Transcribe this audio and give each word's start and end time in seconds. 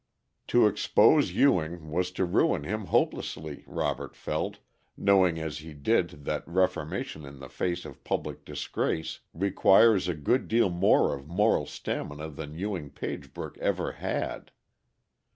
To 0.47 0.65
expose 0.65 1.31
Ewing 1.33 1.91
was 1.91 2.09
to 2.13 2.25
ruin 2.25 2.63
him 2.63 2.85
hopelessly, 2.85 3.63
Robert 3.67 4.15
felt, 4.15 4.57
knowing 4.97 5.37
as 5.39 5.59
he 5.59 5.75
did 5.75 6.25
that 6.25 6.41
reformation 6.47 7.23
in 7.23 7.37
the 7.37 7.47
face 7.49 7.85
of 7.85 8.03
public 8.03 8.43
disgrace 8.43 9.19
requires 9.31 10.07
a 10.07 10.15
good 10.15 10.47
deal 10.47 10.71
more 10.71 11.13
of 11.13 11.27
moral 11.27 11.67
stamina 11.67 12.31
than 12.31 12.55
Ewing 12.57 12.89
Pagebrook 12.89 13.59
ever 13.59 13.91
had. 13.91 14.49